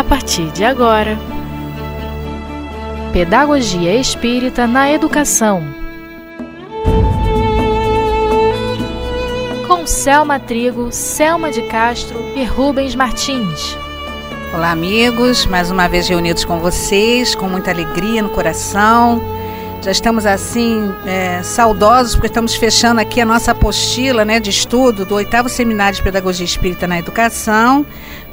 [0.00, 1.18] a partir de agora.
[3.12, 5.62] Pedagogia Espírita na Educação.
[9.66, 13.76] Com Selma Trigo, Selma de Castro e Rubens Martins.
[14.54, 19.20] Olá, amigos, mais uma vez reunidos com vocês, com muita alegria no coração.
[19.82, 25.04] Já estamos assim é, saudosos porque estamos fechando aqui a nossa apostila né, de estudo
[25.04, 27.84] do oitavo Seminário de Pedagogia Espírita na Educação,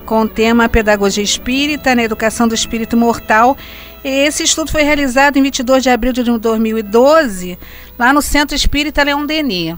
[0.08, 3.58] com o tema Pedagogia Espírita na Educação do Espírito Mortal.
[4.02, 7.60] Esse estudo foi realizado em 22 de abril de 2012,
[8.00, 9.76] lá no Centro Espírita Leão Denis.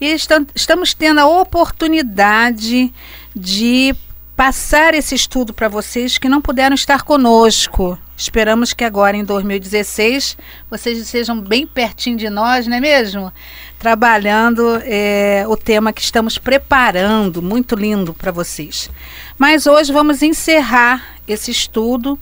[0.00, 0.16] E
[0.54, 2.90] estamos tendo a oportunidade
[3.36, 3.94] de
[4.34, 7.98] passar esse estudo para vocês que não puderam estar conosco.
[8.20, 10.36] Esperamos que agora em 2016
[10.70, 13.32] vocês estejam bem pertinho de nós, não é mesmo?
[13.78, 18.90] Trabalhando é, o tema que estamos preparando, muito lindo para vocês.
[19.38, 22.18] Mas hoje vamos encerrar esse estudo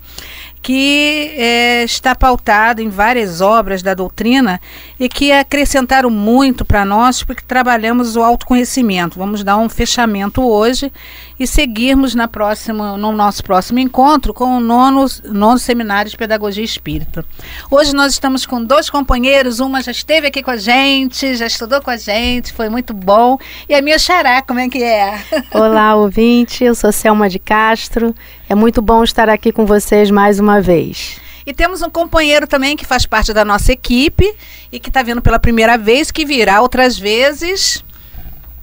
[0.60, 4.60] que é, está pautado em várias obras da doutrina
[4.98, 9.18] e que acrescentaram muito para nós porque trabalhamos o autoconhecimento.
[9.18, 10.92] Vamos dar um fechamento hoje
[11.38, 16.62] e seguirmos na próxima, no nosso próximo encontro com o nono, nono Seminário de Pedagogia
[16.62, 17.24] Espírita.
[17.70, 21.80] Hoje nós estamos com dois companheiros, uma já esteve aqui com a gente, já estudou
[21.80, 23.38] com a gente, foi muito bom.
[23.68, 25.18] E a minha xará, como é que é?
[25.50, 28.14] Olá, ouvinte, eu sou Selma de Castro.
[28.48, 31.18] É muito bom estar aqui com vocês mais uma vez.
[31.46, 34.30] E temos um companheiro também que faz parte da nossa equipe
[34.70, 37.82] e que está vindo pela primeira vez, que virá outras vezes.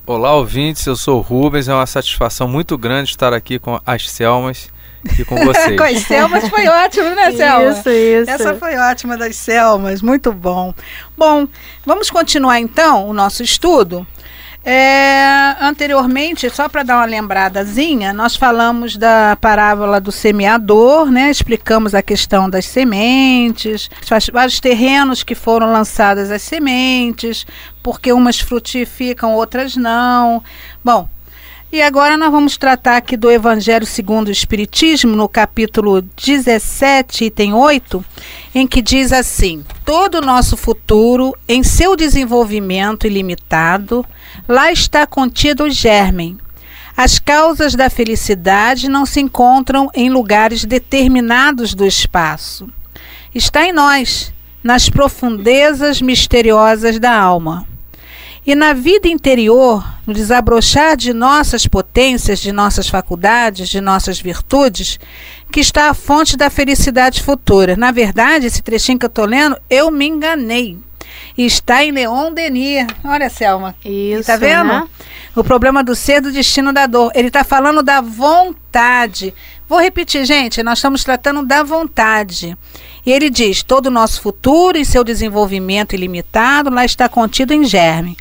[0.06, 4.08] Olá, ouvintes, eu sou o Rubens, é uma satisfação muito grande estar aqui com as
[4.08, 4.70] Selmas
[5.20, 5.75] e com vocês.
[5.78, 7.72] com as Selmas foi ótimo, né, Selma?
[7.72, 8.30] Isso, isso.
[8.30, 10.73] Essa foi ótima das Selmas, muito bom.
[11.17, 11.47] Bom,
[11.86, 14.06] vamos continuar então o nosso estudo.
[14.67, 21.30] É, anteriormente, só para dar uma lembradazinha, nós falamos da parábola do semeador, né?
[21.30, 23.91] Explicamos a questão das sementes,
[24.34, 27.46] vários terrenos que foram lançadas as sementes,
[27.84, 30.44] porque umas frutificam, outras não.
[30.84, 31.07] Bom,
[31.72, 37.53] e agora nós vamos tratar aqui do Evangelho segundo o Espiritismo, no capítulo 17, item
[37.53, 38.03] 8,
[38.53, 44.06] em que diz assim: Todo o nosso futuro, em seu desenvolvimento ilimitado,
[44.48, 46.38] Lá está contido o germen.
[46.96, 52.70] As causas da felicidade não se encontram em lugares determinados do espaço.
[53.34, 54.34] Está em nós,
[54.64, 57.68] nas profundezas misteriosas da alma.
[58.45, 65.00] E na vida interior, no desabrochar de nossas potências, de nossas faculdades, de nossas virtudes,
[65.51, 67.75] que está a fonte da felicidade futura.
[67.75, 70.78] Na verdade, esse trechinho que eu estou lendo, eu me enganei
[71.38, 72.88] está em Leon Denis.
[73.03, 73.75] Olha, Selma.
[73.83, 74.28] Isso.
[74.28, 74.67] Tá vendo?
[74.67, 74.88] Né?
[75.35, 77.12] O problema do ser do destino da dor.
[77.13, 79.33] Ele está falando da vontade.
[79.67, 82.57] Vou repetir, gente, nós estamos tratando da vontade.
[83.06, 87.63] E ele diz: todo o nosso futuro e seu desenvolvimento ilimitado lá está contido em
[87.66, 88.16] germe.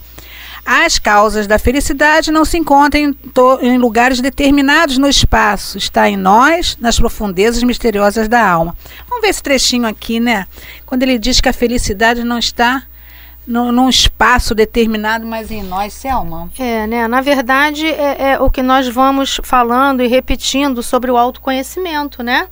[0.65, 3.17] As causas da felicidade não se encontram em,
[3.61, 8.75] em, lugares determinados no espaço, está em nós, nas profundezas misteriosas da alma.
[9.09, 10.47] Vamos ver esse trechinho aqui, né?
[10.87, 12.83] Quando ele diz que a felicidade não está
[13.47, 16.51] no, num espaço determinado, mas em nós, Selma.
[16.59, 17.07] É, né?
[17.07, 22.49] Na verdade, é, é o que nós vamos falando e repetindo sobre o autoconhecimento, né?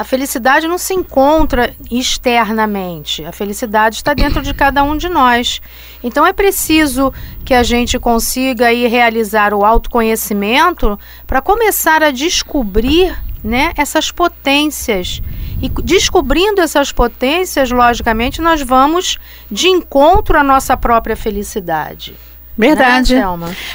[0.00, 3.22] A felicidade não se encontra externamente.
[3.22, 5.60] A felicidade está dentro de cada um de nós.
[6.02, 7.12] Então é preciso
[7.44, 15.20] que a gente consiga aí realizar o autoconhecimento para começar a descobrir né, essas potências.
[15.60, 19.18] E descobrindo essas potências, logicamente, nós vamos
[19.50, 22.16] de encontro à nossa própria felicidade.
[22.56, 23.16] Verdade.
[23.16, 23.20] Né,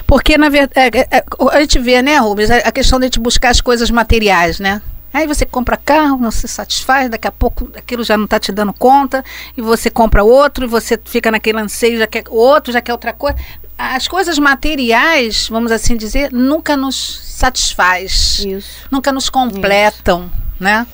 [0.08, 3.20] Porque, na verdade, é, é, a gente vê, né, Rubens, a questão de a gente
[3.20, 4.82] buscar as coisas materiais, né?
[5.16, 8.52] Aí você compra carro, não se satisfaz, daqui a pouco aquilo já não está te
[8.52, 9.24] dando conta,
[9.56, 13.14] e você compra outro, e você fica naquele anseio, já quer outro, já quer outra
[13.14, 13.38] coisa.
[13.78, 18.88] As coisas materiais, vamos assim dizer, nunca nos satisfaz, Isso.
[18.92, 20.56] nunca nos completam, Isso.
[20.60, 20.86] né?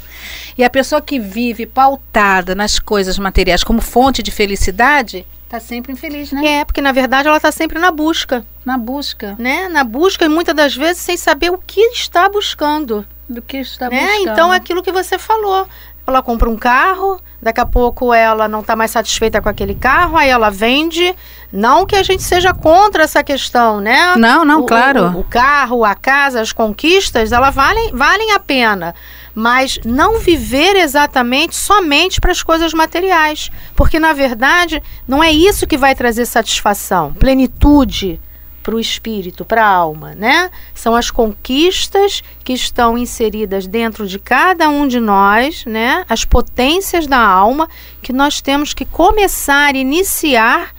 [0.55, 5.93] E a pessoa que vive pautada nas coisas materiais como fonte de felicidade, está sempre
[5.93, 6.59] infeliz, né?
[6.59, 8.45] É, porque na verdade ela está sempre na busca.
[8.65, 9.35] Na busca.
[9.39, 9.67] Né?
[9.67, 13.89] Na busca e muitas das vezes sem saber o que está buscando do que está
[13.89, 14.01] né?
[14.01, 14.29] buscando.
[14.29, 15.67] Então, aquilo que você falou.
[16.05, 20.17] Ela compra um carro, daqui a pouco ela não está mais satisfeita com aquele carro,
[20.17, 21.15] aí ela vende.
[21.53, 24.15] Não que a gente seja contra essa questão, né?
[24.17, 25.05] Não, não, o, claro.
[25.15, 28.95] O, o, carro, a casa, as conquistas, elas valem, valem a pena.
[29.33, 33.51] Mas não viver exatamente somente para as coisas materiais.
[33.75, 38.19] Porque, na verdade, não é isso que vai trazer satisfação, plenitude
[38.61, 40.49] para o espírito, para a alma, né?
[40.73, 46.05] São as conquistas que estão inseridas dentro de cada um de nós, né?
[46.07, 47.69] As potências da alma
[48.01, 50.73] que nós temos que começar, iniciar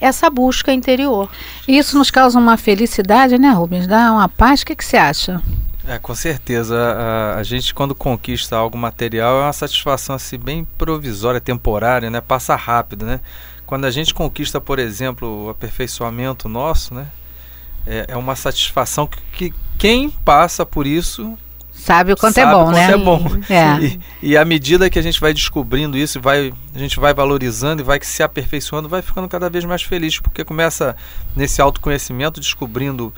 [0.00, 1.28] essa busca interior.
[1.66, 3.86] Isso nos causa uma felicidade, né, Rubens?
[3.86, 4.62] Dá uma paz.
[4.62, 5.42] O que, que você acha?
[5.86, 6.76] É, com certeza.
[6.76, 12.20] A, a, gente, quando conquista algo material, é uma satisfação assim, bem provisória, temporária, né?
[12.20, 13.20] Passa rápido, né?
[13.66, 17.06] Quando a gente conquista, por exemplo, o aperfeiçoamento nosso, né?
[17.90, 21.38] É, é uma satisfação que, que quem passa por isso
[21.72, 22.92] sabe o quanto é sabe é bom, quanto né?
[22.92, 23.38] É bom.
[23.48, 23.98] É.
[24.22, 27.80] E, e à medida que a gente vai descobrindo isso, vai, a gente vai valorizando
[27.80, 30.94] e vai se aperfeiçoando, vai ficando cada vez mais feliz, porque começa
[31.34, 33.12] nesse autoconhecimento descobrindo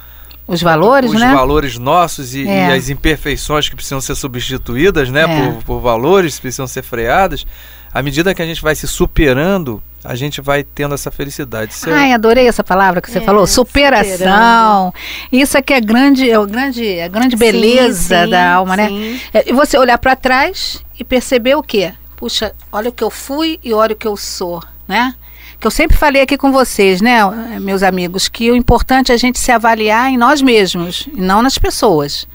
[0.46, 1.32] os valores, os né?
[1.32, 2.70] valores nossos e, é.
[2.70, 5.22] e, as imperfeições que precisam ser substituídas, né?
[5.22, 5.52] É.
[5.52, 7.44] Por, por valores que precisam ser freadas.
[7.92, 11.74] À medida que a gente vai se superando, a gente vai tendo essa felicidade.
[11.86, 14.16] É Ai, adorei essa palavra que você é, falou, superação.
[14.16, 14.94] Superando.
[15.32, 18.88] Isso aqui é grande, é o grande, a grande beleza sim, sim, da alma, né?
[18.88, 19.12] sim.
[19.12, 19.20] né?
[19.34, 21.92] É, e você olhar para trás e perceber o quê?
[22.16, 25.14] Puxa, olha o que eu fui e olha o que eu sou, né?
[25.58, 27.20] Que eu sempre falei aqui com vocês, né,
[27.60, 31.42] meus amigos, que o importante é a gente se avaliar em nós mesmos e não
[31.42, 32.26] nas pessoas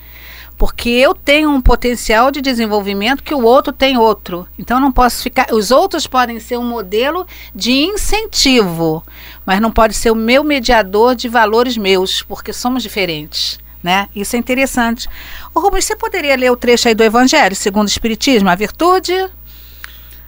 [0.58, 4.48] porque eu tenho um potencial de desenvolvimento que o outro tem outro.
[4.58, 5.48] Então não posso ficar.
[5.52, 9.04] Os outros podem ser um modelo de incentivo,
[9.46, 13.60] mas não pode ser o meu mediador de valores meus, porque somos diferentes.
[13.84, 14.10] Né?
[14.16, 15.08] Isso é interessante.
[15.54, 18.50] Ô Rubens, você poderia ler o trecho aí do Evangelho, segundo o Espiritismo?
[18.50, 19.14] A virtude?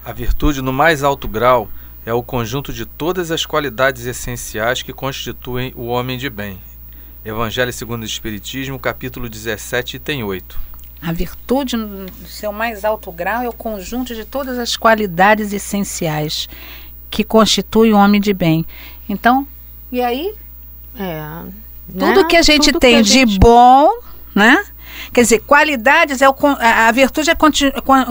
[0.05, 1.67] A virtude, no mais alto grau,
[2.05, 6.61] é o conjunto de todas as qualidades essenciais que constituem o homem de bem.
[7.27, 10.57] Evangelho segundo o Espiritismo, capítulo 17, tem 8.
[11.01, 16.47] A virtude, no seu mais alto grau, é o conjunto de todas as qualidades essenciais
[17.09, 18.65] que constituem o homem de bem.
[19.09, 19.45] Então,
[19.91, 20.33] e aí?
[20.97, 21.43] É,
[21.91, 22.27] tudo né?
[22.29, 23.37] que a gente tudo tem de gente...
[23.37, 23.89] bom,
[24.33, 24.65] né?
[25.13, 27.35] Quer dizer, qualidades é o, a virtude é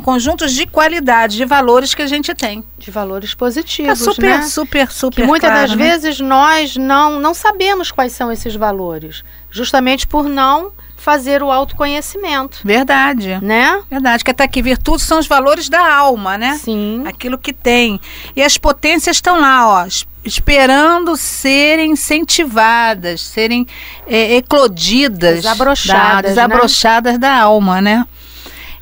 [0.02, 2.64] conjuntos de qualidades, de valores que a gente tem.
[2.78, 4.00] De valores positivos.
[4.00, 4.42] É super, né?
[4.42, 5.22] super, super.
[5.22, 5.90] Que muitas claro, das né?
[5.90, 9.22] vezes nós não, não sabemos quais são esses valores.
[9.50, 12.60] Justamente por não fazer o autoconhecimento.
[12.64, 13.38] Verdade.
[13.40, 13.80] Né?
[13.88, 14.24] Verdade.
[14.24, 16.58] Que até aqui, virtudes são os valores da alma, né?
[16.58, 17.04] Sim.
[17.06, 18.00] Aquilo que tem.
[18.34, 19.86] E as potências estão lá, ó
[20.26, 23.66] esperando serem incentivadas, serem
[24.06, 27.18] é, eclodidas, desabrochadas, da, desabrochadas né?
[27.18, 28.04] da alma, né?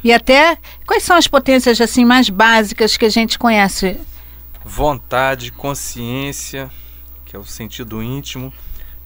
[0.03, 3.99] E até quais são as potências assim mais básicas que a gente conhece?
[4.65, 6.71] Vontade, consciência,
[7.25, 8.53] que é o sentido íntimo,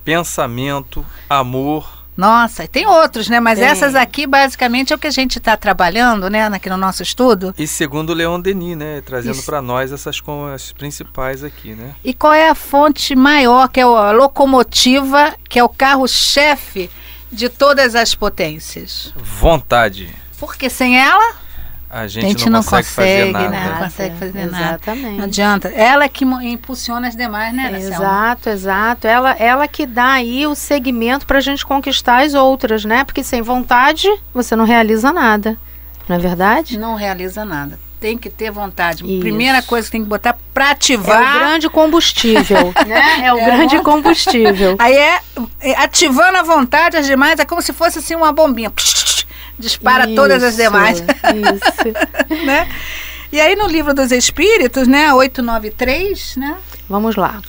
[0.05, 3.38] pensamento, amor, nossa, tem outros, né?
[3.38, 3.68] Mas tem.
[3.68, 6.48] essas aqui, basicamente, é o que a gente está trabalhando, né?
[6.48, 7.54] Aqui no nosso estudo.
[7.56, 9.00] E segundo o Leon Denis, né?
[9.06, 11.94] Trazendo para nós essas como as principais aqui, né?
[12.02, 16.90] E qual é a fonte maior, que é a locomotiva, que é o carro-chefe
[17.30, 19.14] de todas as potências?
[19.14, 20.12] Vontade.
[20.40, 21.36] Porque sem ela
[21.90, 23.49] a gente, a gente não, não, consegue, fazer nada.
[23.49, 23.70] Né?
[23.70, 25.02] Não consegue fazer Exatamente.
[25.05, 25.17] nada.
[25.17, 25.69] Não adianta.
[25.69, 29.06] Ela é que impulsiona as demais, né, Exato, exato.
[29.06, 33.05] Ela, ela que dá aí o segmento para a gente conquistar as outras, né?
[33.05, 35.56] Porque sem vontade você não realiza nada.
[36.06, 36.79] Não é verdade?
[36.79, 37.79] Não realiza nada.
[38.00, 39.05] Tem que ter vontade.
[39.05, 39.20] Isso.
[39.20, 41.20] Primeira coisa que tem que botar para ativar.
[41.20, 43.26] É o grande combustível, né?
[43.26, 44.76] É o é grande combustível.
[44.79, 45.20] Aí é,
[45.61, 48.73] é ativando a vontade, as demais é como se fosse assim uma bombinha.
[49.58, 50.98] Dispara isso, todas as demais.
[51.00, 52.44] Isso.
[52.46, 52.68] né?
[53.30, 56.56] E aí no livro dos Espíritos, né, 893, né?
[56.88, 57.40] Vamos lá.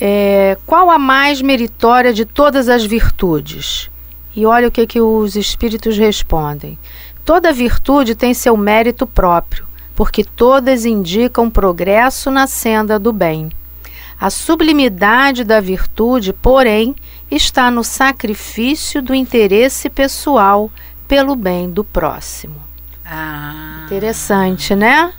[0.00, 3.88] É, qual a mais meritória de todas as virtudes?
[4.34, 6.78] E olha o que, que os Espíritos respondem.
[7.24, 13.50] Toda virtude tem seu mérito próprio, porque todas indicam progresso na senda do bem.
[14.20, 16.94] A sublimidade da virtude, porém,
[17.30, 20.70] está no sacrifício do interesse pessoal
[21.08, 22.56] pelo bem do próximo.
[23.04, 25.12] Ah, Interessante, né?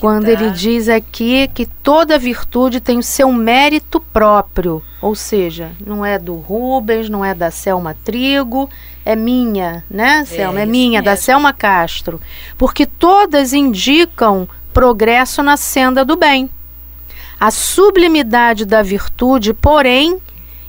[0.00, 0.30] Quando tá...
[0.32, 6.18] ele diz aqui que toda virtude tem o seu mérito próprio, ou seja, não é
[6.18, 8.68] do Rubens, não é da Selma Trigo,
[9.04, 10.60] é minha, né, Selma?
[10.60, 11.04] É, é minha, mesmo.
[11.04, 12.20] da Selma Castro.
[12.56, 16.50] Porque todas indicam progresso na senda do bem.
[17.38, 20.18] A sublimidade da virtude, porém,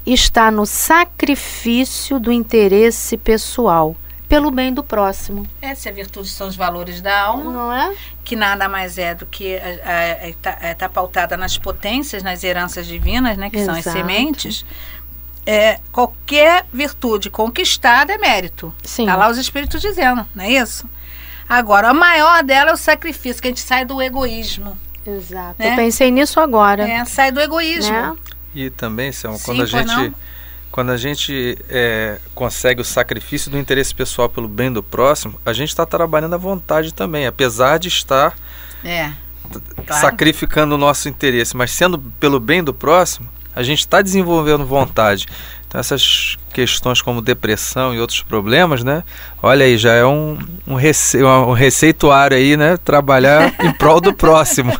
[0.05, 3.95] está no sacrifício do interesse pessoal
[4.27, 5.47] pelo bem do próximo.
[5.61, 7.95] Essa é a virtude são os valores da alma, não é?
[8.23, 9.59] Que nada mais é do que
[10.23, 13.49] está é, tá pautada nas potências, nas heranças divinas, né?
[13.49, 13.81] Que Exato.
[13.81, 14.65] são as sementes.
[15.45, 18.73] É, qualquer virtude conquistada é mérito.
[18.83, 19.05] Sim.
[19.05, 20.89] Tá lá os espíritos dizendo, não é isso?
[21.47, 24.77] Agora, a maior dela é o sacrifício, que a gente sai do egoísmo.
[25.05, 25.55] Exato.
[25.57, 25.71] Né?
[25.71, 26.85] Eu pensei nisso agora.
[26.85, 27.93] É, sai do egoísmo.
[27.93, 28.15] Né?
[28.53, 30.13] E também, são quando a gente
[30.77, 35.51] quando a gente é, consegue o sacrifício do interesse pessoal pelo bem do próximo, a
[35.51, 38.35] gente está trabalhando à vontade também, apesar de estar
[38.85, 39.11] É.
[39.87, 40.01] Claro.
[40.01, 45.25] sacrificando o nosso interesse, mas sendo pelo bem do próximo, a gente está desenvolvendo vontade.
[45.67, 49.03] Então essas questões como depressão e outros problemas, né?
[49.43, 52.77] Olha aí, já é um, um, rece um receituário aí, né?
[52.77, 54.71] Trabalhar em prol do próximo.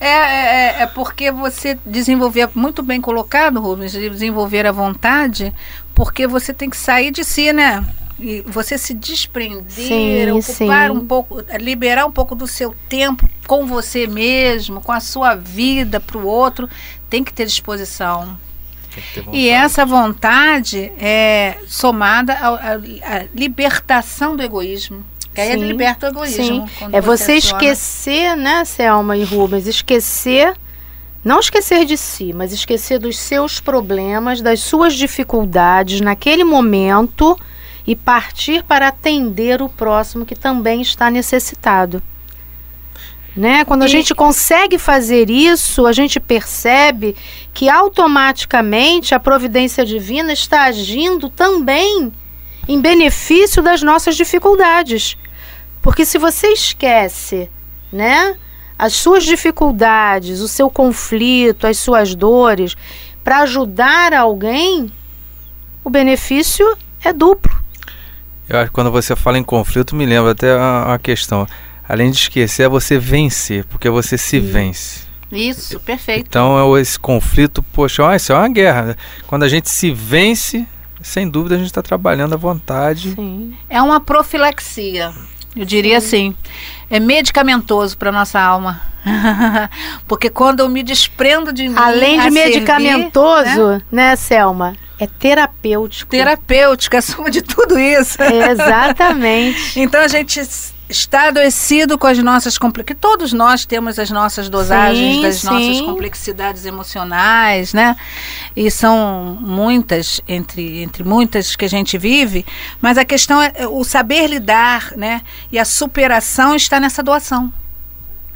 [0.00, 5.52] É, é, é porque você desenvolver, muito bem colocado, Rubens, desenvolver a vontade,
[5.94, 7.84] porque você tem que sair de si, né?
[8.18, 10.96] E você se desprender, Sim, ocupar sim.
[10.96, 16.00] um pouco, liberar um pouco do seu tempo com você mesmo, com a sua vida
[16.00, 16.66] para o outro,
[17.10, 18.38] tem que ter disposição.
[19.32, 25.04] E essa vontade é somada à, à- à libertação do egoísmo.
[25.34, 26.68] Que aí ele liberta o egoísmo.
[26.92, 27.38] É você aciona.
[27.62, 29.66] esquecer, né, Selma e Rubens?
[29.66, 30.54] Esquecer,
[31.22, 37.38] não esquecer de si, mas esquecer dos seus problemas, das suas dificuldades naquele momento
[37.86, 42.02] e partir para atender o próximo que também está necessitado.
[43.36, 43.64] Né?
[43.66, 47.14] Quando a E- gente consegue fazer isso, a gente percebe
[47.52, 52.10] que automaticamente a providência divina está agindo também
[52.66, 55.16] em benefício das nossas dificuldades.
[55.82, 57.50] Porque se você esquece,
[57.92, 58.36] né,
[58.78, 62.74] as suas dificuldades, o seu conflito, as suas dores,
[63.22, 64.90] para ajudar alguém,
[65.84, 66.66] o benefício
[67.04, 67.54] é duplo.
[68.48, 71.46] Eu acho que quando você fala em conflito, me lembra até a, a questão.
[71.88, 74.46] Além de esquecer, é você vencer, porque você se Sim.
[74.46, 75.00] vence.
[75.30, 76.26] Isso, perfeito.
[76.28, 78.82] Então, é esse conflito, poxa, ó, isso é uma guerra.
[78.82, 78.96] né?
[79.26, 80.66] Quando a gente se vence,
[81.02, 83.12] sem dúvida a gente está trabalhando à vontade.
[83.14, 83.54] Sim.
[83.68, 85.12] É uma profilaxia,
[85.54, 86.34] eu diria assim.
[86.88, 88.80] É medicamentoso para nossa alma.
[90.06, 94.76] Porque quando eu me desprendo de mim, Além de a servir, medicamentoso, né, Selma?
[94.98, 96.10] É terapêutico.
[96.10, 98.18] terapêutica, soma de tudo isso.
[98.22, 99.78] Exatamente.
[99.78, 100.40] Então a gente
[100.88, 103.00] está adoecido com as nossas complexidades.
[103.00, 105.46] Todos nós temos as nossas dosagens Sim, das sim.
[105.46, 107.96] nossas complexidades emocionais, né?
[108.54, 112.46] E são muitas, entre, entre muitas que a gente vive,
[112.80, 115.22] mas a questão é é o saber lidar, né?
[115.50, 117.52] E a superação está nessa doação.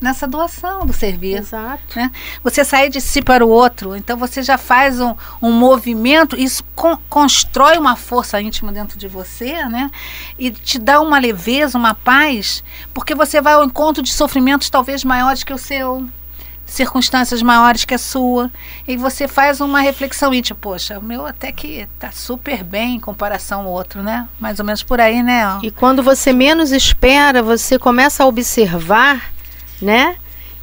[0.00, 1.37] Nessa doação do servir.
[1.37, 1.83] Exato.
[1.95, 2.11] né?
[2.42, 6.64] Você sair de si para o outro, então você já faz um, um movimento, isso
[6.75, 9.90] con- constrói uma força íntima dentro de você, né?
[10.38, 12.64] E te dá uma leveza, uma paz,
[12.95, 16.07] porque você vai ao encontro de sofrimentos talvez maiores que o seu,
[16.64, 18.50] circunstâncias maiores que a sua,
[18.87, 23.00] e você faz uma reflexão íntima, poxa, o meu até que tá super bem em
[23.00, 24.28] comparação ao outro, né?
[24.38, 25.59] Mais ou menos por aí, né?
[25.62, 29.33] E quando você menos espera, você começa a observar,
[29.81, 30.17] né?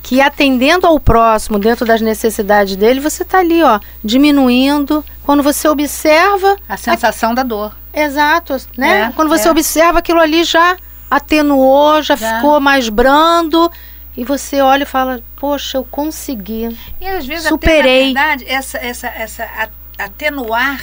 [0.04, 5.04] Que atendendo ao próximo, dentro das necessidades dele, você está ali, ó, diminuindo.
[5.24, 7.76] Quando você observa, A sensação da dor.
[7.94, 9.02] exato, né?
[9.02, 9.52] É, Quando você é.
[9.52, 10.78] observa aquilo ali já
[11.10, 12.36] atenuou, já, Já.
[12.38, 13.70] ficou mais brando.
[14.16, 16.76] E você olha e fala, poxa, eu consegui.
[17.00, 18.12] E às vezes Superei.
[18.12, 20.82] até na verdade essa essa essa a- atenuar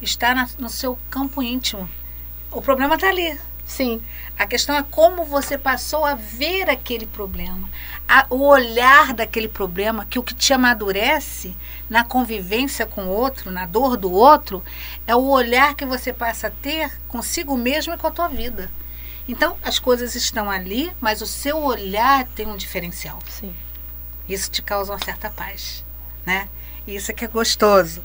[0.00, 1.88] está na- no seu campo íntimo.
[2.52, 3.36] O problema está ali.
[3.70, 4.02] Sim.
[4.36, 7.70] A questão é como você passou a ver aquele problema,
[8.08, 11.56] a- o olhar daquele problema, que o que te amadurece
[11.88, 14.62] na convivência com o outro, na dor do outro,
[15.06, 18.68] é o olhar que você passa a ter consigo mesmo e com a tua vida.
[19.28, 23.20] Então, as coisas estão ali, mas o seu olhar tem um diferencial.
[23.28, 23.54] Sim.
[24.28, 25.84] Isso te causa uma certa paz,
[26.26, 26.48] né?
[26.88, 28.02] E Isso é que é gostoso.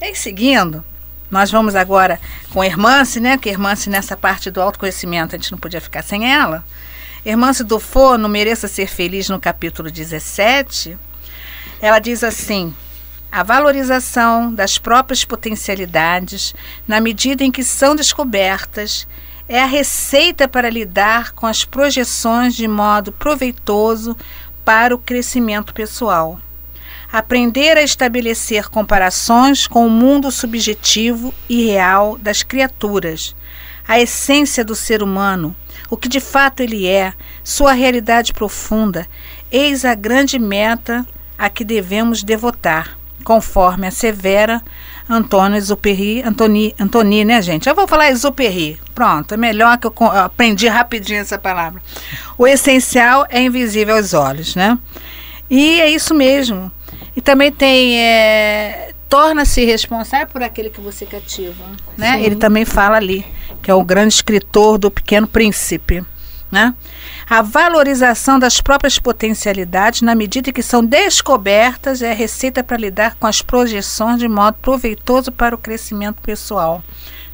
[0.00, 0.84] E aí, seguindo,
[1.30, 2.20] nós vamos agora
[2.50, 3.38] com Hermance, né?
[3.38, 6.64] Que Hermance, nessa parte do autoconhecimento, a gente não podia ficar sem ela.
[7.24, 10.96] Hermance Dufour, no Mereça Ser Feliz, no capítulo 17,
[11.80, 12.74] ela diz assim:
[13.30, 16.54] a valorização das próprias potencialidades,
[16.88, 19.06] na medida em que são descobertas,
[19.48, 24.16] é a receita para lidar com as projeções de modo proveitoso
[24.64, 26.40] para o crescimento pessoal.
[27.12, 33.34] Aprender a estabelecer comparações com o mundo subjetivo e real das criaturas,
[33.86, 35.54] a essência do ser humano,
[35.90, 37.12] o que de fato ele é,
[37.42, 39.08] sua realidade profunda,
[39.50, 41.04] eis a grande meta
[41.36, 44.62] a que devemos devotar, conforme assevera
[45.08, 47.68] Antônio Exupéry, Antoni, Antoni, né, gente?
[47.68, 48.78] Eu vou falar Exupéry.
[48.94, 51.82] Pronto, é melhor que eu, aprendi rapidinho essa palavra.
[52.38, 54.78] O essencial é invisível aos olhos, né?
[55.50, 56.70] E é isso mesmo.
[57.16, 61.64] E também tem é, torna-se responsável por aquele que você cativa,
[61.98, 62.14] né?
[62.18, 62.24] Sim.
[62.24, 63.26] Ele também fala ali
[63.62, 66.04] que é o grande escritor do Pequeno Príncipe,
[66.50, 66.74] Né?
[67.28, 73.14] A valorização das próprias potencialidades, na medida que são descobertas, é a receita para lidar
[73.14, 76.82] com as projeções de modo proveitoso para o crescimento pessoal.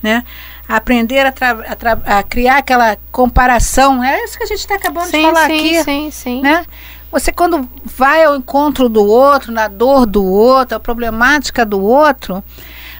[0.02, 0.22] Né?
[0.68, 5.18] Aprender a, a, a criar aquela comparação, é isso que a gente está acabando sim,
[5.18, 5.84] de falar sim, aqui.
[5.84, 6.66] Sim, sim, né?
[7.10, 12.42] Você, quando vai ao encontro do outro, na dor do outro, a problemática do outro,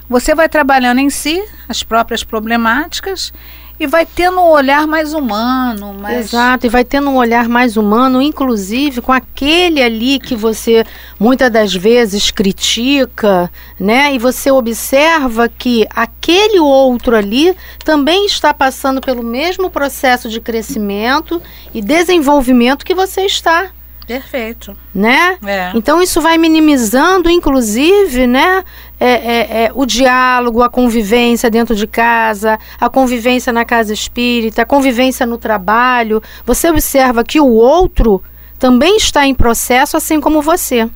[0.08, 3.32] você vai trabalhando em si as próprias problemáticas
[3.78, 5.92] e vai tendo um olhar mais humano.
[5.92, 6.26] Mais...
[6.26, 10.84] Exato, e vai tendo um olhar mais humano, inclusive com aquele ali que você
[11.20, 14.14] muitas das vezes critica, né?
[14.14, 21.42] E você observa que aquele outro ali também está passando pelo mesmo processo de crescimento
[21.74, 23.70] e desenvolvimento que você está.
[24.06, 24.76] Perfeito.
[24.94, 25.36] Né?
[25.44, 25.72] É.
[25.74, 28.62] Então isso vai minimizando, inclusive, né?
[29.00, 34.62] É, é, é, o diálogo, a convivência dentro de casa, a convivência na casa espírita,
[34.62, 36.22] a convivência no trabalho.
[36.44, 38.22] Você observa que o outro
[38.58, 40.88] também está em processo, assim como você.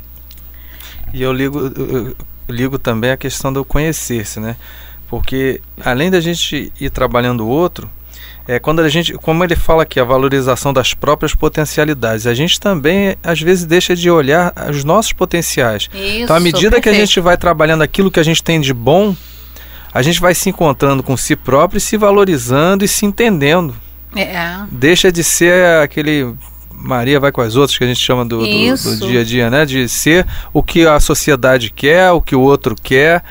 [1.12, 2.16] E eu ligo, eu
[2.48, 4.56] ligo também a questão do conhecer-se, né?
[5.08, 7.90] Porque além da gente ir trabalhando o outro,
[8.48, 12.58] é, quando a gente, como ele fala aqui, a valorização das próprias potencialidades, a gente
[12.58, 15.88] também às vezes deixa de olhar os nossos potenciais.
[15.94, 16.82] Isso, então, à medida perfeito.
[16.82, 19.14] que a gente vai trabalhando aquilo que a gente tem de bom,
[19.92, 23.74] a gente vai se encontrando com si próprio, se valorizando e se entendendo.
[24.16, 24.34] É.
[24.70, 26.34] Deixa de ser aquele
[26.72, 29.50] Maria vai com as outras que a gente chama do, do, do dia a dia,
[29.50, 29.66] né?
[29.66, 33.22] De ser o que a sociedade quer, o que o outro quer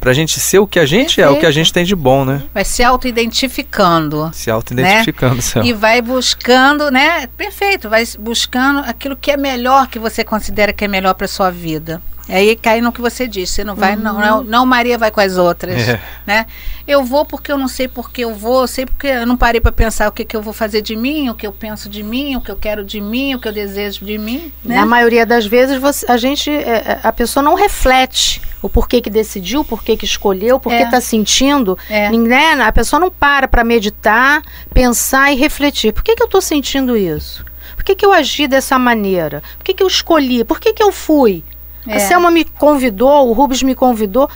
[0.00, 1.28] Pra gente ser o que a gente Perfeito.
[1.28, 2.42] é, o que a gente tem de bom, né?
[2.54, 4.30] Vai se auto-identificando.
[4.32, 5.62] Se auto-identificando, né?
[5.64, 7.26] E vai buscando, né?
[7.36, 11.50] Perfeito, vai buscando aquilo que é melhor, que você considera que é melhor para sua
[11.50, 12.00] vida.
[12.28, 14.02] Aí cai no que você disse, você não vai, uhum.
[14.02, 16.00] não, não, não, Maria vai com as outras, é.
[16.26, 16.46] né?
[16.86, 19.72] Eu vou porque eu não sei porque eu vou, sei porque eu não parei para
[19.72, 22.36] pensar o que, que eu vou fazer de mim, o que eu penso de mim,
[22.36, 24.76] o que eu quero de mim, o que eu desejo de mim, né?
[24.76, 29.00] Na maioria das vezes você, a gente, é, é, a pessoa não reflete o porquê
[29.00, 31.00] que decidiu, o porquê que escolheu, o porquê está é.
[31.00, 32.10] sentindo, é.
[32.10, 32.60] né?
[32.60, 34.42] A pessoa não para para meditar,
[34.74, 35.92] pensar e refletir.
[35.92, 37.44] Por que, que eu estou sentindo isso?
[37.74, 39.42] Por que, que eu agi dessa maneira?
[39.56, 40.44] Por que, que eu escolhi?
[40.44, 41.44] Por que, que eu fui?
[41.86, 41.96] É.
[41.96, 44.28] A Selma me convidou, o Rubens me convidou.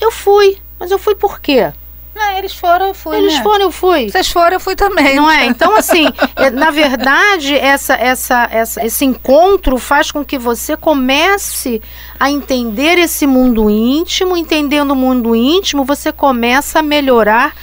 [0.00, 0.58] Eu fui.
[0.78, 1.72] Mas eu fui por quê?
[2.14, 3.16] Não, eles foram, eu fui.
[3.16, 3.42] Eles né?
[3.42, 4.10] foram, eu fui.
[4.10, 5.16] Vocês foram, eu fui também.
[5.16, 5.46] Não é?
[5.52, 11.80] Então, assim, é, na verdade, essa, essa, essa, esse encontro faz com que você comece
[12.20, 14.36] a entender esse mundo íntimo.
[14.36, 17.54] Entendendo o mundo íntimo, você começa a melhorar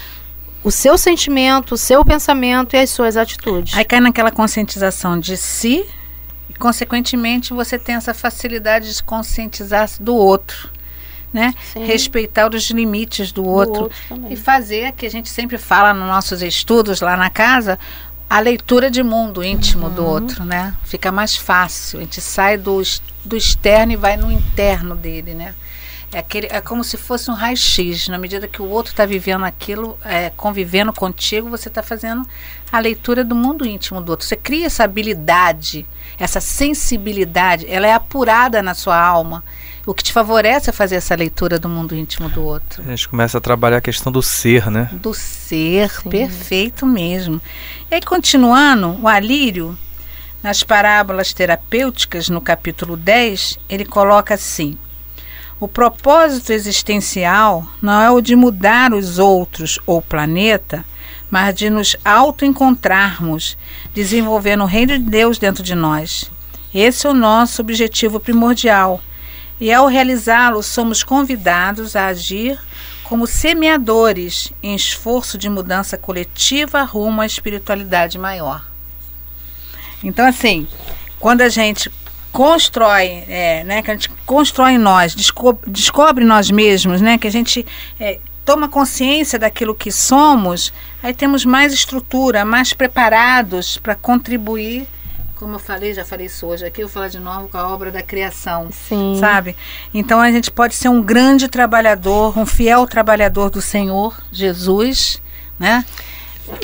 [0.64, 3.78] o seu sentimento, o seu pensamento e as suas atitudes.
[3.78, 5.86] Aí cai naquela conscientização de si
[6.60, 10.70] consequentemente, você tem essa facilidade de se conscientizar do outro.
[11.32, 11.54] Né?
[11.76, 16.08] Respeitar os limites do outro, do outro e fazer que a gente sempre fala nos
[16.08, 17.78] nossos estudos lá na casa
[18.28, 19.94] a leitura de mundo íntimo uhum.
[19.94, 20.76] do outro, né?
[20.84, 22.00] Fica mais fácil.
[22.00, 22.82] A gente sai do,
[23.26, 25.56] do externo e vai no interno dele, né?
[26.12, 28.08] É, aquele, é como se fosse um raio-x.
[28.08, 32.28] Na medida que o outro está vivendo aquilo, é, convivendo contigo, você está fazendo
[32.72, 34.26] a leitura do mundo íntimo do outro.
[34.26, 35.86] Você cria essa habilidade
[36.20, 39.44] essa sensibilidade, ela é apurada na sua alma.
[39.86, 42.84] O que te favorece a fazer essa leitura do mundo íntimo do outro.
[42.84, 44.90] A gente começa a trabalhar a questão do ser, né?
[44.92, 46.10] Do ser, Sim.
[46.10, 47.42] perfeito mesmo.
[47.90, 49.76] E aí, continuando, o Alírio,
[50.44, 54.78] nas parábolas terapêuticas, no capítulo 10, ele coloca assim:
[55.60, 60.86] o propósito existencial não é o de mudar os outros ou o planeta,
[61.30, 63.58] mas de nos auto-encontrarmos,
[63.94, 66.32] desenvolvendo o reino de Deus dentro de nós.
[66.74, 69.02] Esse é o nosso objetivo primordial.
[69.60, 72.58] E ao realizá-lo, somos convidados a agir
[73.04, 78.64] como semeadores em esforço de mudança coletiva rumo à espiritualidade maior.
[80.02, 80.68] Então, assim,
[81.20, 81.92] quando a gente
[82.32, 87.28] constrói, é, né, que a gente constrói em nós, descobre, descobre nós mesmos, né, que
[87.28, 87.66] a gente
[88.00, 94.88] é, toma consciência daquilo que somos, aí temos mais estrutura, mais preparados para contribuir.
[95.36, 97.68] Como eu falei, já falei isso hoje aqui, eu vou falar de novo com a
[97.68, 98.70] obra da criação.
[98.72, 99.18] Sim.
[99.20, 99.56] Sabe?
[99.94, 105.22] Então a gente pode ser um grande trabalhador, um fiel trabalhador do Senhor Jesus,
[105.58, 105.86] né?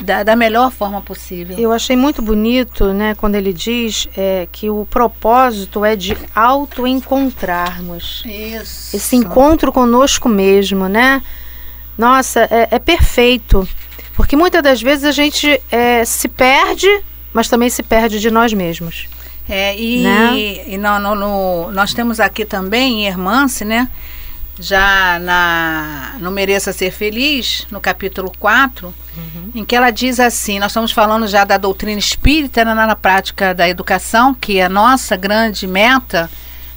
[0.04, 1.58] Da, da, melhor forma possível.
[1.58, 8.24] Eu achei muito bonito, né, quando ele diz é, que o propósito é de auto-encontrarmos.
[8.26, 8.96] Isso.
[8.96, 11.22] Esse encontro conosco mesmo, né?
[11.98, 13.68] Nossa, é, é perfeito.
[14.16, 16.90] Porque muitas das vezes a gente é, se perde,
[17.34, 19.08] mas também se perde de nós mesmos.
[19.48, 20.34] É, e, né?
[20.68, 23.90] e no, no, no, nós temos aqui também em Hermance, né?
[24.60, 29.52] Já na no Mereça Ser Feliz, no capítulo 4, uhum.
[29.54, 33.54] em que ela diz assim: nós estamos falando já da doutrina espírita na, na prática
[33.54, 36.30] da educação, que é a nossa grande meta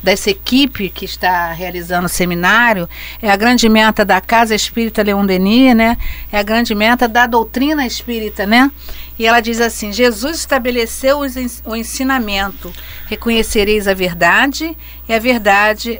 [0.02, 2.88] dessa equipe que está realizando o seminário,
[3.20, 5.98] é a grande meta da Casa Espírita Leon Denis, né?
[6.30, 8.70] É a grande meta da doutrina espírita, né?
[9.18, 11.20] E ela diz assim: Jesus estabeleceu
[11.64, 12.72] o ensinamento:
[13.06, 14.76] reconhecereis a verdade,
[15.08, 15.98] e a verdade,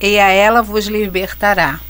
[0.00, 1.80] e a ela vos libertará.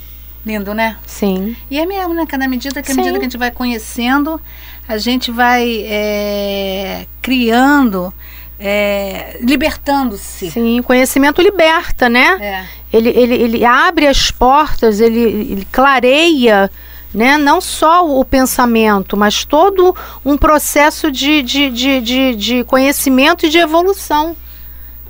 [0.45, 0.97] Lindo, né?
[1.07, 1.55] Sim.
[1.71, 2.25] E é mesmo, né?
[2.27, 4.41] Cada medida que, à medida que a gente vai conhecendo,
[4.89, 8.13] a gente vai é, criando
[8.59, 10.51] é, libertando-se.
[10.51, 12.39] Sim, o conhecimento liberta, né?
[12.41, 12.97] É.
[12.97, 16.71] Ele, ele, ele abre as portas, ele, ele clareia
[17.13, 17.37] né?
[17.37, 19.95] não só o pensamento, mas todo
[20.25, 24.37] um processo de, de, de, de, de conhecimento e de evolução.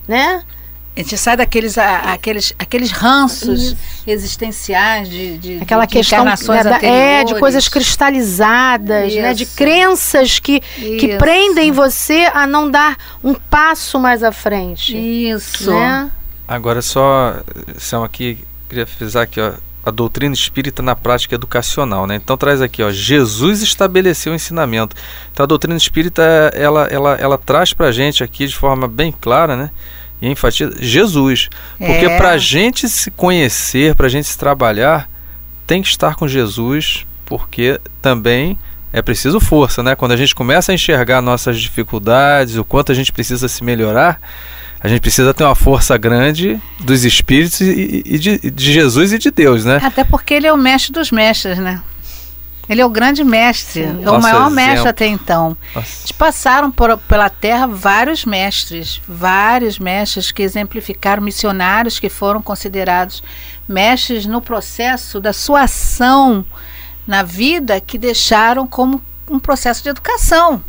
[0.08, 0.42] Né?
[0.96, 3.76] A gente sai daqueles aqueles, aqueles ranços Isso.
[4.07, 9.33] existenciais de, de, Aquela de questão da, é, de coisas cristalizadas, né?
[9.33, 14.96] de crenças que, que prendem você a não dar um passo mais à frente.
[14.96, 15.70] Isso.
[15.70, 16.11] Né?
[16.46, 17.40] Agora só,
[17.79, 19.53] são aqui, queria frisar aqui, ó,
[19.85, 22.16] a doutrina espírita na prática educacional, né?
[22.16, 24.94] Então traz aqui, ó, Jesus estabeleceu o ensinamento.
[25.33, 26.22] Então a doutrina espírita
[26.55, 29.70] ela ela ela traz para gente aqui de forma bem clara, né?
[30.20, 31.48] E enfatiza Jesus.
[31.78, 32.16] Porque é.
[32.16, 35.09] para a gente se conhecer, para a gente se trabalhar,
[35.66, 38.59] tem que estar com Jesus, porque também
[38.92, 39.94] é preciso força, né?
[39.94, 44.20] Quando a gente começa a enxergar nossas dificuldades, o quanto a gente precisa se melhorar,
[44.80, 49.18] a gente precisa ter uma força grande dos espíritos e, e de, de Jesus e
[49.18, 49.78] de Deus, né?
[49.83, 51.80] Até porque ele é o mestre dos mestres, né?
[52.70, 54.04] Ele é o grande mestre, Sim.
[54.04, 54.54] é o maior exemplo.
[54.54, 55.56] mestre até então.
[55.74, 56.14] Nossa.
[56.14, 63.24] Passaram por, pela terra vários mestres, vários mestres que exemplificaram, missionários que foram considerados
[63.68, 66.46] mestres no processo da sua ação
[67.04, 70.62] na vida, que deixaram como um processo de educação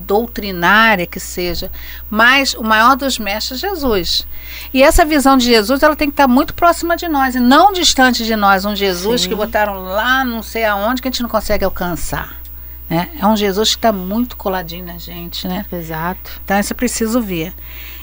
[0.00, 1.70] doutrinária que seja,
[2.08, 4.26] mas o maior dos mestres é Jesus.
[4.74, 7.72] E essa visão de Jesus, ela tem que estar muito próxima de nós e não
[7.72, 9.28] distante de nós, um Jesus Sim.
[9.28, 12.40] que botaram lá não sei aonde que a gente não consegue alcançar.
[12.88, 13.08] Né?
[13.20, 15.64] É um Jesus que está muito coladinho na gente, né?
[15.72, 16.40] Exato.
[16.44, 17.54] Então isso é preciso ver.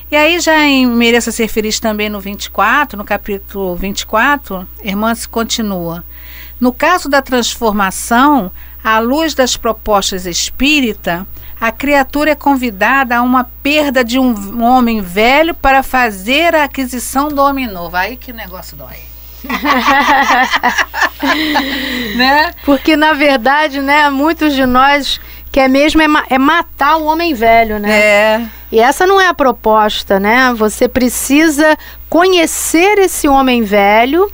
[0.09, 5.27] E aí já em Mereça Ser Feliz também no 24, no capítulo 24, irmã se
[5.27, 6.05] continua.
[6.61, 8.49] No caso da transformação,
[8.81, 11.27] à luz das propostas espírita,
[11.59, 17.29] a criatura é convidada a uma perda de um homem velho para fazer a aquisição
[17.29, 17.95] do homem novo.
[17.95, 18.97] Aí que negócio dói.
[22.15, 22.51] né?
[22.63, 25.19] Porque na verdade, né, muitos de nós
[25.51, 27.91] quer mesmo é, ma é, matar o homem velho, né?
[27.91, 28.45] É.
[28.71, 30.53] E essa não é a proposta, né?
[30.55, 31.77] Você precisa
[32.09, 34.31] conhecer esse homem velho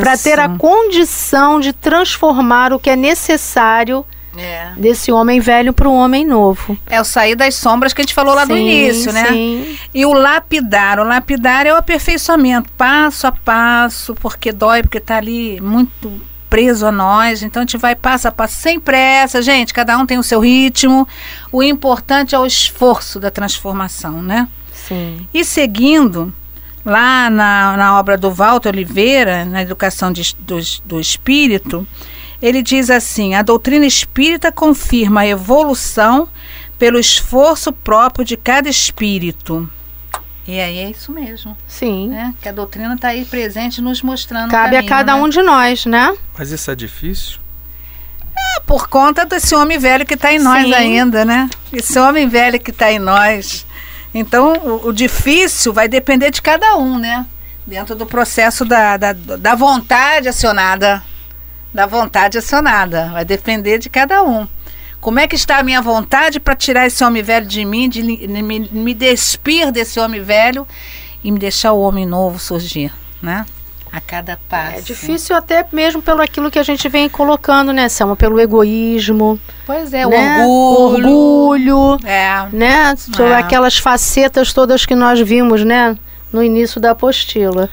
[0.00, 4.04] para ter a condição de transformar o que é necessário
[4.36, 4.72] é.
[4.76, 6.78] Desse homem velho para o homem novo.
[6.86, 9.26] É o sair das sombras que a gente falou lá sim, no início, né?
[9.28, 9.78] Sim.
[9.92, 10.98] E o lapidar.
[10.98, 16.12] O lapidar é o aperfeiçoamento, passo a passo, porque dói, porque está ali muito
[16.50, 17.42] preso a nós.
[17.42, 19.74] Então a gente vai passo a passo, sem pressa, gente.
[19.74, 21.06] Cada um tem o seu ritmo.
[21.50, 24.48] O importante é o esforço da transformação, né?
[24.72, 25.26] Sim.
[25.32, 26.32] E seguindo,
[26.84, 31.86] lá na, na obra do Walter Oliveira, na Educação de, do, do Espírito,
[32.44, 36.28] ele diz assim: a doutrina espírita confirma a evolução
[36.78, 39.68] pelo esforço próprio de cada espírito.
[40.46, 41.56] E aí é isso mesmo.
[41.66, 42.10] Sim.
[42.10, 42.34] Né?
[42.42, 44.50] Que a doutrina está aí presente nos mostrando.
[44.50, 45.22] Cabe caminho, a cada né?
[45.22, 46.14] um de nós, né?
[46.38, 47.38] Mas isso é difícil?
[48.36, 50.74] É, por conta desse homem velho que está em nós Sim.
[50.74, 51.48] ainda, né?
[51.72, 53.64] Esse homem velho que está em nós.
[54.12, 57.24] Então, o, o, difícil vai depender de cada um, né?
[57.66, 61.02] Dentro do processo da, da, da vontade acionada
[61.74, 63.10] da vontade acionada.
[63.12, 64.46] Vai depender de cada um.
[65.00, 68.02] Como é que está a minha vontade para tirar esse homem velho de mim, de
[68.02, 70.66] me, me despir desse homem velho
[71.22, 73.44] e me deixar o homem novo surgir, né?
[73.92, 74.78] A cada passo.
[74.78, 78.16] É difícil até mesmo pelo aquilo que a gente vem colocando, né, Selma?
[78.16, 79.38] Pelo egoísmo.
[79.66, 80.44] Pois é, né?
[80.44, 81.68] o orgulho.
[81.68, 82.08] orgulho.
[82.08, 82.48] É.
[82.50, 82.96] Né?
[82.96, 83.36] Sobre é.
[83.36, 85.96] aquelas facetas todas que nós vimos, né?
[86.32, 87.68] No início da apostila.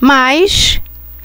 [0.00, 0.80] Mas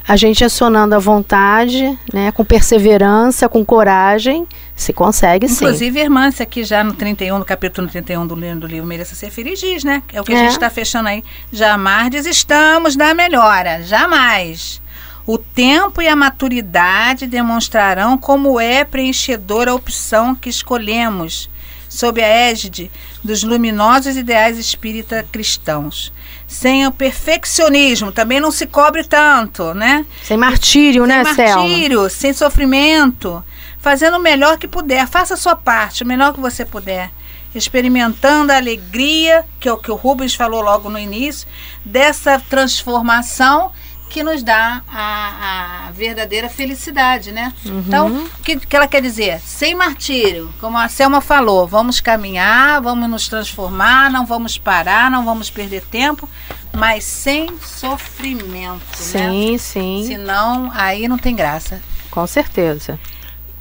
[0.08, 5.65] a gente acionando a vontade, né, com perseverança, com coragem, se consegue sim.
[5.65, 9.30] Inclusive, irmã, isso aqui já no 31, no capítulo 31 do, do livro Mereça Ser
[9.30, 10.02] Feliz, diz, né?
[10.13, 10.36] É o que é.
[10.36, 11.24] a gente está fechando aí.
[11.52, 14.82] Jamais desistamos da melhora, jamais.
[15.26, 21.50] O tempo e a maturidade demonstrarão como é preenchedora a opção que escolhemos
[21.89, 22.89] sob a égide
[23.22, 26.13] dos luminosos ideais espírita cristãos.
[26.47, 30.05] Sem o perfeccionismo, também não se cobre tanto, né?
[30.23, 32.10] Sem martírio, sem né, martírio, Selma?
[32.10, 33.43] sem sofrimento,
[33.79, 35.05] fazendo o melhor que puder.
[35.07, 37.12] Faça a sua parte, o melhor que você puder.
[37.53, 41.47] Experimentando a alegria, que é o que o Rubens falou logo no início,
[41.83, 43.71] dessa transformação
[44.10, 47.54] que nos dá a, a verdadeira felicidade, né?
[47.65, 47.84] Uhum.
[47.86, 49.39] Então, o que, que ela quer dizer?
[49.41, 55.26] Sem martírio, como a Selma falou, vamos caminhar, vamos nos transformar, não vamos parar, não
[55.26, 56.30] vamos perder tempo,
[56.74, 58.96] mas sem sofrimento, né?
[58.96, 61.82] Sim, sim, Senão, aí não tem graça.
[62.10, 63.00] com certeza.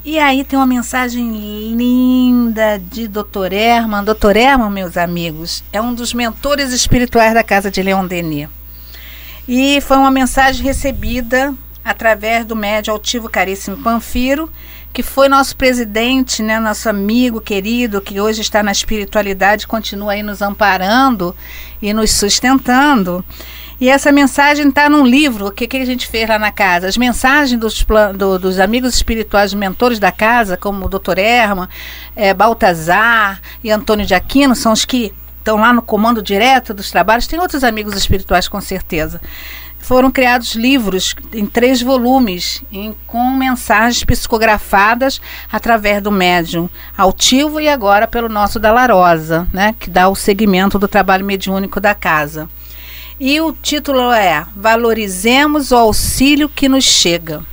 [0.05, 3.53] E aí tem uma mensagem linda de Dr.
[3.53, 4.05] Herman.
[4.05, 4.37] Dr.
[4.37, 8.49] Herman, meus amigos, é um dos mentores espirituais da casa de Leon Denis.
[9.49, 11.55] E foi uma mensagem recebida
[11.85, 14.51] através do médio altivo caríssimo Panfiro,
[14.93, 20.23] que foi nosso presidente, né, nosso amigo querido, que hoje está na espiritualidade, continua aí
[20.23, 21.37] nos amparando
[21.81, 23.25] e nos sustentando.
[23.79, 26.89] E essa mensagem está num livro, o que, que a gente fez lá na casa?
[26.89, 27.85] As mensagens dos,
[28.17, 31.19] do- dos amigos espirituais, mentores da casa, como o Dr.
[31.19, 31.69] Herman,
[32.17, 35.13] eh, Baltazar e Antônio de Aquino, são os que
[35.47, 37.29] estão lá no comando direto dos trabalhos.
[37.29, 39.21] Tem outros amigos espirituais, com certeza.
[39.79, 45.21] Foram criados livros em três volumes, em- com mensagens psicografadas
[45.53, 50.77] através do médium altivo e agora pelo nosso da Larosa, né, que dá o segmento
[50.81, 52.49] do trabalho mediúnico da casa.
[53.21, 57.45] E o título é Valorizemos o auxílio que nos chega.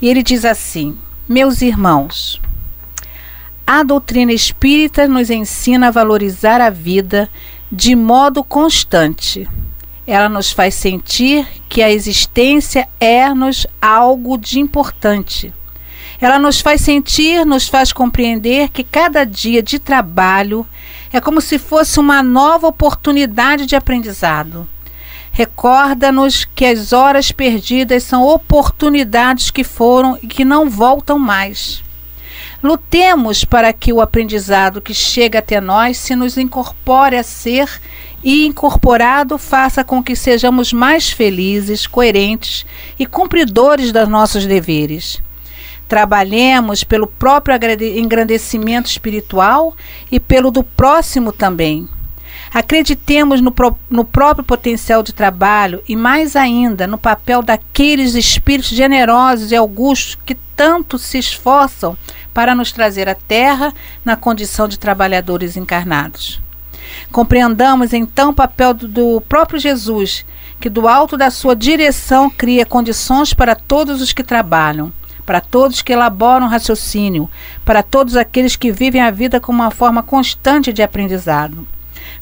[0.00, 0.96] E ele diz assim:
[1.28, 2.40] Meus irmãos,
[3.70, 7.28] a doutrina espírita nos ensina a valorizar a vida
[7.70, 9.46] de modo constante.
[10.06, 15.52] Ela nos faz sentir que a existência é-nos algo de importante.
[16.18, 20.66] Ela nos faz sentir, nos faz compreender que cada dia de trabalho
[21.12, 24.66] é como se fosse uma nova oportunidade de aprendizado.
[25.30, 31.86] Recorda-nos que as horas perdidas são oportunidades que foram e que não voltam mais.
[32.62, 37.80] Lutemos para que o aprendizado que chega até nós se nos incorpore a ser
[38.22, 42.66] e, incorporado, faça com que sejamos mais felizes, coerentes
[42.98, 45.22] e cumpridores dos nossos deveres.
[45.86, 47.54] Trabalhemos pelo próprio
[47.96, 49.74] engrandecimento espiritual
[50.10, 51.88] e pelo do próximo também.
[52.52, 58.70] Acreditemos no, pró- no próprio potencial de trabalho e, mais ainda, no papel daqueles espíritos
[58.70, 61.96] generosos e augustos que tanto se esforçam
[62.32, 63.72] para nos trazer à Terra
[64.04, 66.40] na condição de trabalhadores encarnados.
[67.12, 70.24] Compreendamos então o papel do, do próprio Jesus,
[70.58, 74.92] que do alto da sua direção cria condições para todos os que trabalham,
[75.24, 77.30] para todos que elaboram raciocínio,
[77.64, 81.66] para todos aqueles que vivem a vida com uma forma constante de aprendizado.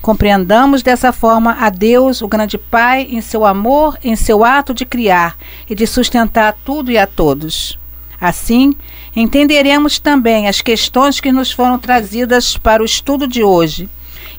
[0.00, 4.84] Compreendamos dessa forma a Deus, o grande Pai, em seu amor, em seu ato de
[4.84, 5.36] criar
[5.68, 7.78] e de sustentar tudo e a todos.
[8.20, 8.72] Assim,
[9.14, 13.88] entenderemos também as questões que nos foram trazidas para o estudo de hoje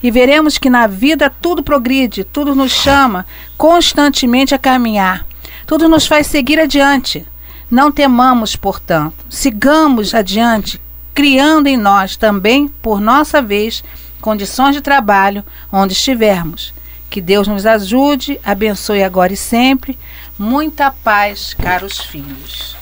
[0.02, 3.26] e veremos que na vida tudo progride, tudo nos chama
[3.58, 5.26] constantemente a caminhar,
[5.66, 7.26] tudo nos faz seguir adiante.
[7.70, 10.82] Não temamos, portanto, sigamos adiante,
[11.14, 13.84] criando em nós também, por nossa vez,
[14.22, 16.74] condições de trabalho onde estivermos.
[17.10, 19.98] Que Deus nos ajude, abençoe agora e sempre.
[20.38, 22.76] Muita paz, caros filhos.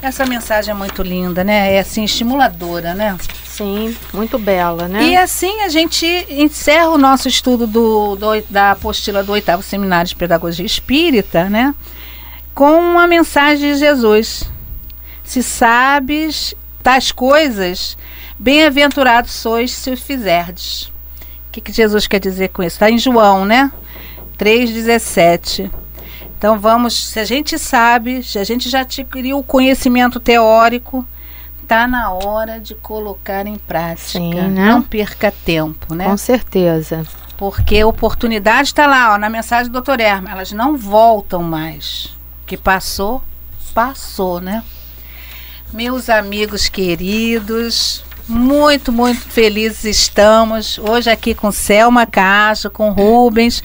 [0.00, 1.74] Essa mensagem é muito linda, né?
[1.74, 3.16] É assim estimuladora, né?
[3.44, 5.02] Sim, muito bela, né?
[5.04, 10.08] E assim a gente encerra o nosso estudo do, do- da apostila do oitavo Seminário
[10.08, 11.74] de Pedagogia Espírita, né?
[12.54, 14.44] Com uma mensagem de Jesus.
[15.24, 17.96] Se sabes tais coisas,
[18.42, 20.86] bem-aventurados sois se o fizerdes.
[21.48, 22.74] O que, que Jesus quer dizer com isso?
[22.74, 23.70] Está em João, né?
[24.36, 25.70] 3,17.
[26.36, 31.06] Então vamos, se a gente sabe, se a gente já adquiriu o conhecimento teórico,
[31.68, 34.18] tá na hora de colocar em prática.
[34.18, 34.66] Sim, né?
[34.66, 36.04] Não perca tempo, né?
[36.04, 37.06] Com certeza.
[37.36, 40.00] Porque a oportunidade está lá, ó, na mensagem do Dr.
[40.00, 40.32] Herman.
[40.32, 42.06] Elas não voltam mais.
[42.42, 43.22] O que passou,
[43.72, 44.64] passou, né?
[45.72, 50.78] Meus amigos queridos, muito, muito felizes estamos.
[50.78, 53.62] Hoje aqui com Selma Castro, com Rubens.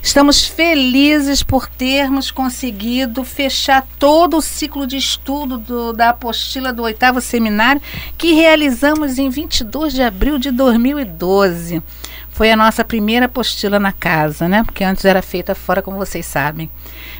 [0.00, 6.82] Estamos felizes por termos conseguido fechar todo o ciclo de estudo do- da apostila do
[6.84, 7.82] oitavo seminário
[8.16, 11.82] que realizamos em 22 de abril de 2012.
[12.30, 14.62] Foi a nossa primeira apostila na casa, né?
[14.64, 16.68] Porque antes era feita fora, como vocês sabem.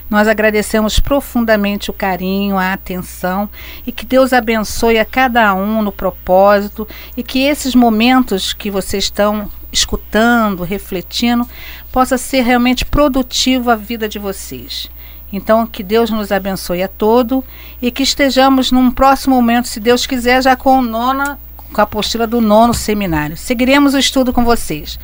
[0.09, 3.49] Nós agradecemos profundamente o carinho, a atenção
[3.87, 6.87] e que Deus abençoe a cada um no propósito
[7.17, 11.49] e que esses momentos que vocês estão escutando, refletindo,
[11.91, 14.91] possa ser realmente produtivo a vida de vocês.
[15.33, 17.43] Então, que Deus nos abençoe a todo
[17.83, 21.41] e que estejamos num próximo momento, se Deus quiser, já com, nona,
[21.73, 23.37] com a apostila do nono seminário.
[23.37, 24.99] Seguiremos o estudo com vocês.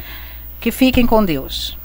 [0.60, 1.79] Que fiquem com Deus.